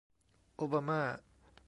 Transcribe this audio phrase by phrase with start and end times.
[0.55, 1.01] โอบามา